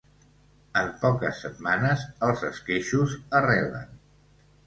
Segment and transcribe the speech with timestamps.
[0.79, 3.93] En poques setmanes, els esqueixos arrelen.